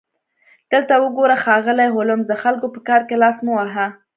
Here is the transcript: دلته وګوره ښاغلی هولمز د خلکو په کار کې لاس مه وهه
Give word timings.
دلته 0.71 0.93
وګوره 1.03 1.35
ښاغلی 1.43 1.87
هولمز 1.91 2.25
د 2.29 2.33
خلکو 2.43 2.67
په 2.73 2.79
کار 2.87 3.01
کې 3.07 3.15
لاس 3.23 3.37
مه 3.45 3.51
وهه 3.57 3.87